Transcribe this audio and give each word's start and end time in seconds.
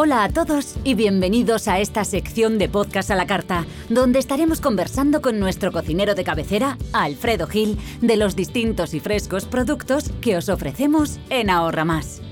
Hola 0.00 0.22
a 0.22 0.28
todos 0.28 0.76
y 0.84 0.94
bienvenidos 0.94 1.66
a 1.66 1.80
esta 1.80 2.04
sección 2.04 2.56
de 2.56 2.68
podcast 2.68 3.10
a 3.10 3.16
la 3.16 3.26
carta, 3.26 3.66
donde 3.88 4.20
estaremos 4.20 4.60
conversando 4.60 5.20
con 5.20 5.40
nuestro 5.40 5.72
cocinero 5.72 6.14
de 6.14 6.22
cabecera, 6.22 6.78
Alfredo 6.92 7.48
Gil, 7.48 7.76
de 8.00 8.16
los 8.16 8.36
distintos 8.36 8.94
y 8.94 9.00
frescos 9.00 9.46
productos 9.46 10.12
que 10.20 10.36
os 10.36 10.48
ofrecemos 10.50 11.18
en 11.30 11.50
Ahorra 11.50 11.84
Más. 11.84 12.22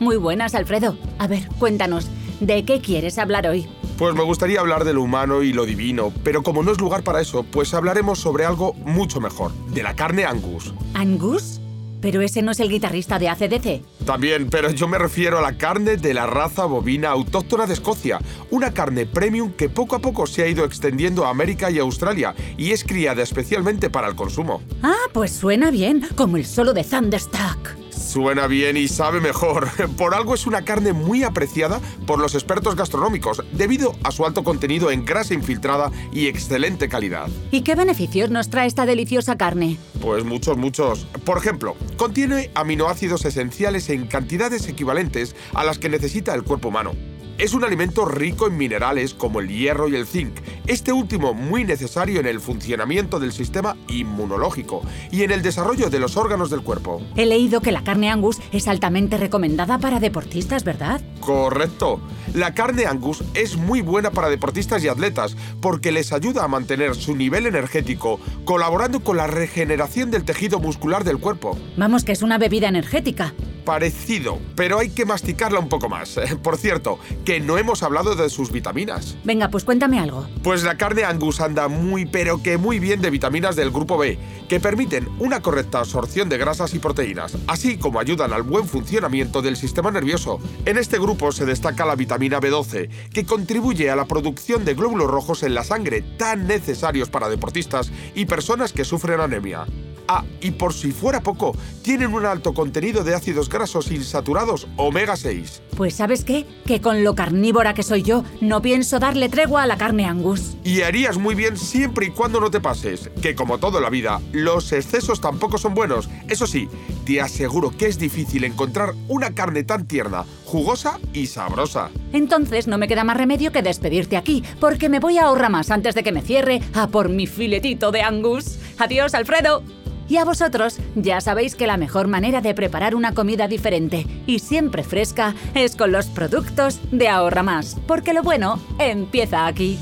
Muy 0.00 0.16
buenas, 0.16 0.54
Alfredo. 0.54 0.98
A 1.18 1.26
ver, 1.26 1.48
cuéntanos, 1.58 2.10
¿de 2.40 2.66
qué 2.66 2.82
quieres 2.82 3.16
hablar 3.16 3.46
hoy? 3.46 3.66
Pues 3.96 4.14
me 4.14 4.22
gustaría 4.22 4.60
hablar 4.60 4.84
de 4.84 4.92
lo 4.92 5.00
humano 5.00 5.42
y 5.42 5.54
lo 5.54 5.64
divino, 5.64 6.12
pero 6.24 6.42
como 6.42 6.62
no 6.62 6.72
es 6.72 6.78
lugar 6.78 7.04
para 7.04 7.22
eso, 7.22 7.42
pues 7.42 7.72
hablaremos 7.72 8.18
sobre 8.18 8.44
algo 8.44 8.74
mucho 8.84 9.22
mejor, 9.22 9.50
de 9.72 9.82
la 9.82 9.96
carne 9.96 10.26
Angus. 10.26 10.74
¿Angus? 10.92 11.62
Pero 12.04 12.20
ese 12.20 12.42
no 12.42 12.52
es 12.52 12.60
el 12.60 12.68
guitarrista 12.68 13.18
de 13.18 13.30
ACDC. 13.30 13.80
También, 14.04 14.50
pero 14.50 14.70
yo 14.70 14.86
me 14.86 14.98
refiero 14.98 15.38
a 15.38 15.40
la 15.40 15.56
carne 15.56 15.96
de 15.96 16.12
la 16.12 16.26
raza 16.26 16.66
bovina 16.66 17.08
autóctona 17.08 17.64
de 17.64 17.72
Escocia, 17.72 18.18
una 18.50 18.74
carne 18.74 19.06
premium 19.06 19.52
que 19.52 19.70
poco 19.70 19.96
a 19.96 20.00
poco 20.00 20.26
se 20.26 20.42
ha 20.42 20.46
ido 20.46 20.66
extendiendo 20.66 21.24
a 21.24 21.30
América 21.30 21.70
y 21.70 21.78
Australia 21.78 22.34
y 22.58 22.72
es 22.72 22.84
criada 22.84 23.22
especialmente 23.22 23.88
para 23.88 24.06
el 24.06 24.16
consumo. 24.16 24.60
Ah, 24.82 24.92
pues 25.14 25.32
suena 25.32 25.70
bien, 25.70 26.06
como 26.14 26.36
el 26.36 26.44
solo 26.44 26.74
de 26.74 26.84
Thunderstruck. 26.84 27.83
Suena 28.14 28.46
bien 28.46 28.76
y 28.76 28.86
sabe 28.86 29.20
mejor. 29.20 29.68
Por 29.98 30.14
algo 30.14 30.36
es 30.36 30.46
una 30.46 30.62
carne 30.62 30.92
muy 30.92 31.24
apreciada 31.24 31.80
por 32.06 32.20
los 32.20 32.36
expertos 32.36 32.76
gastronómicos, 32.76 33.42
debido 33.50 33.96
a 34.04 34.12
su 34.12 34.24
alto 34.24 34.44
contenido 34.44 34.92
en 34.92 35.04
grasa 35.04 35.34
infiltrada 35.34 35.90
y 36.12 36.28
excelente 36.28 36.88
calidad. 36.88 37.28
¿Y 37.50 37.62
qué 37.62 37.74
beneficios 37.74 38.30
nos 38.30 38.50
trae 38.50 38.68
esta 38.68 38.86
deliciosa 38.86 39.36
carne? 39.36 39.78
Pues 40.00 40.24
muchos, 40.24 40.56
muchos. 40.56 41.06
Por 41.24 41.38
ejemplo, 41.38 41.74
contiene 41.96 42.52
aminoácidos 42.54 43.24
esenciales 43.24 43.90
en 43.90 44.06
cantidades 44.06 44.68
equivalentes 44.68 45.34
a 45.52 45.64
las 45.64 45.80
que 45.80 45.88
necesita 45.88 46.36
el 46.36 46.44
cuerpo 46.44 46.68
humano. 46.68 46.92
Es 47.36 47.52
un 47.52 47.64
alimento 47.64 48.04
rico 48.04 48.46
en 48.46 48.56
minerales 48.56 49.12
como 49.12 49.40
el 49.40 49.48
hierro 49.48 49.88
y 49.88 49.96
el 49.96 50.06
zinc, 50.06 50.36
este 50.66 50.92
último 50.92 51.34
muy 51.34 51.64
necesario 51.64 52.20
en 52.20 52.26
el 52.26 52.40
funcionamiento 52.40 53.20
del 53.20 53.32
sistema 53.32 53.76
inmunológico 53.88 54.82
y 55.10 55.22
en 55.22 55.30
el 55.30 55.42
desarrollo 55.42 55.90
de 55.90 56.00
los 56.00 56.16
órganos 56.16 56.50
del 56.50 56.62
cuerpo. 56.62 57.02
He 57.16 57.26
leído 57.26 57.60
que 57.60 57.72
la 57.72 57.84
carne 57.84 58.10
Angus 58.10 58.40
es 58.52 58.68
altamente 58.68 59.16
recomendada 59.16 59.78
para 59.78 60.00
deportistas, 60.00 60.64
¿verdad? 60.64 61.00
Correcto. 61.20 62.00
La 62.34 62.54
carne 62.54 62.86
Angus 62.86 63.22
es 63.34 63.56
muy 63.56 63.80
buena 63.80 64.10
para 64.10 64.28
deportistas 64.28 64.82
y 64.84 64.88
atletas 64.88 65.36
porque 65.60 65.92
les 65.92 66.12
ayuda 66.12 66.44
a 66.44 66.48
mantener 66.48 66.94
su 66.94 67.14
nivel 67.14 67.46
energético, 67.46 68.18
colaborando 68.44 69.00
con 69.00 69.16
la 69.16 69.26
regeneración 69.26 70.10
del 70.10 70.24
tejido 70.24 70.60
muscular 70.60 71.04
del 71.04 71.18
cuerpo. 71.18 71.58
Vamos, 71.76 72.04
que 72.04 72.12
es 72.12 72.22
una 72.22 72.38
bebida 72.38 72.68
energética. 72.68 73.34
Parecido, 73.64 74.38
pero 74.56 74.78
hay 74.78 74.90
que 74.90 75.06
masticarla 75.06 75.58
un 75.58 75.68
poco 75.68 75.88
más. 75.88 76.18
Por 76.42 76.56
cierto, 76.56 76.98
que 77.24 77.40
no 77.40 77.58
hemos 77.58 77.82
hablado 77.82 78.14
de 78.14 78.28
sus 78.28 78.52
vitaminas. 78.52 79.16
Venga, 79.24 79.48
pues 79.48 79.64
cuéntame 79.64 79.98
algo. 79.98 80.26
Pues 80.42 80.62
la 80.64 80.76
carne 80.76 81.04
Angus 81.04 81.40
anda 81.40 81.68
muy 81.68 82.04
pero 82.06 82.42
que 82.42 82.58
muy 82.58 82.78
bien 82.78 83.00
de 83.00 83.10
vitaminas 83.10 83.56
del 83.56 83.70
grupo 83.70 83.96
B, 83.96 84.18
que 84.48 84.60
permiten 84.60 85.08
una 85.18 85.40
correcta 85.40 85.80
absorción 85.80 86.28
de 86.28 86.38
grasas 86.38 86.74
y 86.74 86.78
proteínas, 86.78 87.36
así 87.46 87.78
como 87.78 88.00
ayudan 88.00 88.32
al 88.32 88.42
buen 88.42 88.66
funcionamiento 88.66 89.42
del 89.42 89.56
sistema 89.56 89.90
nervioso. 89.90 90.40
En 90.64 90.78
este 90.78 90.98
grupo 90.98 91.32
se 91.32 91.46
destaca 91.46 91.86
la 91.86 91.96
vitamina 91.96 92.40
B12, 92.40 92.88
que 93.12 93.24
contribuye 93.24 93.90
a 93.90 93.96
la 93.96 94.04
producción 94.04 94.64
de 94.64 94.74
glóbulos 94.74 95.10
rojos 95.10 95.42
en 95.42 95.54
la 95.54 95.64
sangre, 95.64 96.02
tan 96.18 96.46
necesarios 96.46 97.08
para 97.08 97.28
deportistas 97.28 97.90
y 98.14 98.26
personas 98.26 98.72
que 98.72 98.84
sufren 98.84 99.20
anemia. 99.20 99.66
Ah, 100.08 100.24
y 100.40 100.50
por 100.52 100.74
si 100.74 100.92
fuera 100.92 101.22
poco, 101.22 101.56
tienen 101.82 102.12
un 102.12 102.26
alto 102.26 102.52
contenido 102.52 103.04
de 103.04 103.14
ácidos 103.14 103.48
grasos 103.48 103.90
insaturados 103.90 104.66
omega 104.76 105.16
6. 105.16 105.62
Pues 105.76 105.94
sabes 105.94 106.24
qué, 106.24 106.46
que 106.66 106.80
con 106.80 107.04
lo 107.04 107.14
carnívora 107.14 107.74
que 107.74 107.82
soy 107.82 108.02
yo, 108.02 108.24
no 108.40 108.62
pienso 108.62 108.98
darle 108.98 109.28
tregua 109.28 109.62
a 109.62 109.66
la 109.66 109.78
carne 109.78 110.06
Angus. 110.06 110.56
Y 110.62 110.82
harías 110.82 111.18
muy 111.18 111.34
bien 111.34 111.56
siempre 111.56 112.06
y 112.06 112.10
cuando 112.10 112.40
no 112.40 112.50
te 112.50 112.60
pases, 112.60 113.10
que 113.22 113.34
como 113.34 113.58
todo 113.58 113.78
en 113.78 113.84
la 113.84 113.90
vida, 113.90 114.20
los 114.32 114.72
excesos 114.72 115.20
tampoco 115.20 115.58
son 115.58 115.74
buenos. 115.74 116.08
Eso 116.28 116.46
sí, 116.46 116.68
te 117.06 117.20
aseguro 117.20 117.70
que 117.70 117.86
es 117.86 117.98
difícil 117.98 118.44
encontrar 118.44 118.94
una 119.08 119.34
carne 119.34 119.64
tan 119.64 119.86
tierna, 119.86 120.24
jugosa 120.44 120.98
y 121.12 121.26
sabrosa. 121.26 121.90
Entonces 122.12 122.66
no 122.66 122.78
me 122.78 122.88
queda 122.88 123.04
más 123.04 123.16
remedio 123.16 123.52
que 123.52 123.62
despedirte 123.62 124.16
aquí, 124.16 124.44
porque 124.60 124.88
me 124.88 125.00
voy 125.00 125.18
a 125.18 125.24
ahorrar 125.24 125.50
más 125.50 125.70
antes 125.70 125.94
de 125.94 126.02
que 126.02 126.12
me 126.12 126.22
cierre 126.22 126.60
a 126.74 126.88
por 126.88 127.08
mi 127.08 127.26
filetito 127.26 127.90
de 127.90 128.02
Angus. 128.02 128.58
Adiós, 128.78 129.14
Alfredo. 129.14 129.62
Y 130.08 130.16
a 130.18 130.24
vosotros, 130.24 130.78
ya 130.94 131.20
sabéis 131.20 131.54
que 131.54 131.66
la 131.66 131.76
mejor 131.76 132.08
manera 132.08 132.40
de 132.40 132.54
preparar 132.54 132.94
una 132.94 133.14
comida 133.14 133.48
diferente 133.48 134.06
y 134.26 134.38
siempre 134.40 134.82
fresca 134.82 135.34
es 135.54 135.76
con 135.76 135.92
los 135.92 136.06
productos 136.06 136.80
de 136.90 137.08
Ahorra 137.08 137.42
Más, 137.42 137.76
porque 137.86 138.12
lo 138.12 138.22
bueno 138.22 138.60
empieza 138.78 139.46
aquí. 139.46 139.78